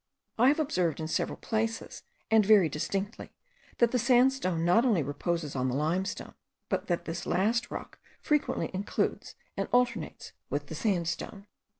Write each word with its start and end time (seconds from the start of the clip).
I 0.39 0.47
have 0.47 0.59
observed 0.59 0.99
in 0.99 1.07
several 1.07 1.37
places, 1.37 2.01
and 2.31 2.43
very 2.43 2.67
distinctly, 2.69 3.35
that 3.77 3.91
the 3.91 3.99
sandstone 3.99 4.65
not 4.65 4.83
only 4.83 5.03
reposes 5.03 5.55
on 5.55 5.67
the 5.69 5.75
limestone, 5.75 6.33
but 6.69 6.87
that 6.87 7.05
this 7.05 7.27
last 7.27 7.69
rock 7.69 7.99
frequently 8.19 8.71
includes 8.73 9.35
and 9.55 9.69
alternates 9.71 10.33
with 10.49 10.65
the 10.65 10.73
sandstone. 10.73 11.45